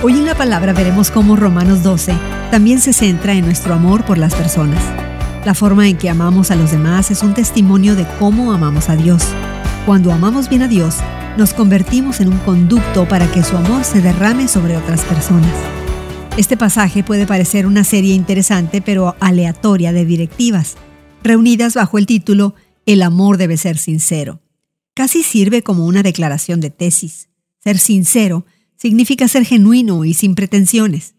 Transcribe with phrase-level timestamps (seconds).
[0.00, 2.12] Hoy en la palabra veremos cómo Romanos 12
[2.52, 4.80] también se centra en nuestro amor por las personas.
[5.44, 8.94] La forma en que amamos a los demás es un testimonio de cómo amamos a
[8.94, 9.24] Dios.
[9.86, 10.98] Cuando amamos bien a Dios,
[11.36, 15.52] nos convertimos en un conducto para que su amor se derrame sobre otras personas.
[16.36, 20.76] Este pasaje puede parecer una serie interesante pero aleatoria de directivas,
[21.24, 22.54] reunidas bajo el título
[22.86, 24.42] El amor debe ser sincero.
[24.94, 27.30] Casi sirve como una declaración de tesis.
[27.64, 28.46] Ser sincero
[28.78, 31.14] significa ser genuino y sin pretensiones.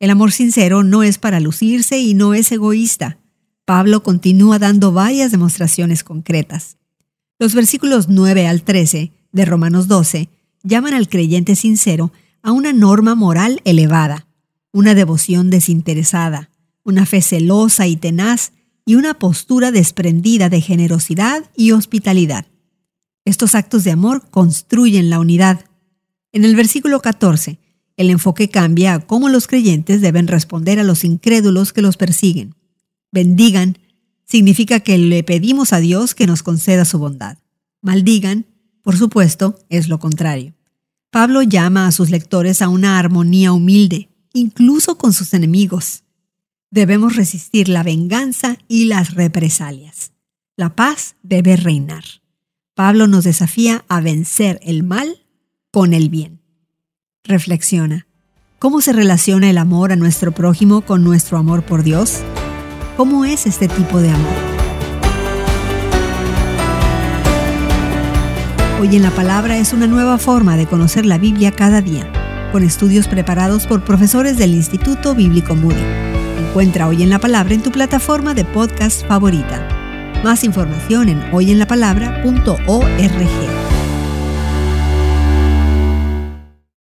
[0.00, 3.18] El amor sincero no es para lucirse y no es egoísta.
[3.64, 6.78] Pablo continúa dando varias demostraciones concretas.
[7.38, 10.28] Los versículos 9 al 13 de Romanos 12
[10.64, 12.12] llaman al creyente sincero
[12.42, 14.26] a una norma moral elevada,
[14.72, 16.50] una devoción desinteresada,
[16.82, 18.52] una fe celosa y tenaz
[18.84, 22.46] y una postura desprendida de generosidad y hospitalidad.
[23.24, 25.64] Estos actos de amor construyen la unidad,
[26.32, 27.58] en el versículo 14,
[27.96, 32.54] el enfoque cambia a cómo los creyentes deben responder a los incrédulos que los persiguen.
[33.10, 33.78] Bendigan
[34.24, 37.36] significa que le pedimos a Dios que nos conceda su bondad.
[37.82, 38.46] Maldigan,
[38.82, 40.54] por supuesto, es lo contrario.
[41.10, 46.04] Pablo llama a sus lectores a una armonía humilde, incluso con sus enemigos.
[46.70, 50.12] Debemos resistir la venganza y las represalias.
[50.56, 52.04] La paz debe reinar.
[52.74, 55.21] Pablo nos desafía a vencer el mal
[55.72, 56.38] con el bien.
[57.24, 58.06] Reflexiona.
[58.58, 62.20] ¿Cómo se relaciona el amor a nuestro prójimo con nuestro amor por Dios?
[62.98, 64.34] ¿Cómo es este tipo de amor?
[68.82, 72.06] Hoy en la Palabra es una nueva forma de conocer la Biblia cada día,
[72.52, 75.80] con estudios preparados por profesores del Instituto Bíblico Moody.
[76.48, 79.66] Encuentra Hoy en la Palabra en tu plataforma de podcast favorita.
[80.22, 83.61] Más información en hoyenlapalabra.org.